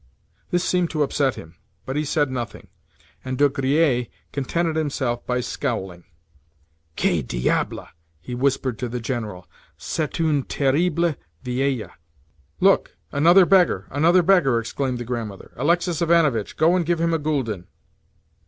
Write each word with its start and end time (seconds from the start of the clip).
This 0.49 0.63
seemed 0.63 0.89
to 0.89 1.03
upset 1.03 1.35
him, 1.35 1.57
but 1.85 1.95
he 1.95 2.03
said 2.05 2.31
nothing, 2.31 2.65
and 3.23 3.37
De 3.37 3.47
Griers 3.49 4.07
contented 4.33 4.75
himself 4.75 5.23
by 5.27 5.41
scowling. 5.41 6.05
"Que 6.95 7.21
diable!" 7.21 7.87
he 8.19 8.33
whispered 8.33 8.79
to 8.79 8.89
the 8.89 8.99
General. 8.99 9.45
"C'est 9.77 10.19
une 10.19 10.41
terrible 10.41 11.13
vieille." 11.43 11.91
"Look! 12.59 12.95
Another 13.11 13.45
beggar, 13.45 13.85
another 13.91 14.23
beggar!" 14.23 14.57
exclaimed 14.57 14.97
the 14.97 15.05
grandmother. 15.05 15.51
"Alexis 15.55 16.01
Ivanovitch, 16.01 16.57
go 16.57 16.75
and 16.75 16.83
give 16.83 16.99
him 16.99 17.13
a 17.13 17.19
gülden." 17.19 17.65